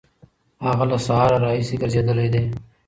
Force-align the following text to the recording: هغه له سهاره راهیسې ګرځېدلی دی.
هغه 0.65 0.83
له 0.91 0.97
سهاره 1.05 1.37
راهیسې 1.45 1.75
ګرځېدلی 1.81 2.27
دی. 2.33 2.43